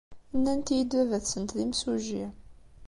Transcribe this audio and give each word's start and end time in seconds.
Nnant-iyi-d 0.35 0.91
baba-tsent 0.97 1.55
d 1.57 1.59
imsujji. 1.65 2.25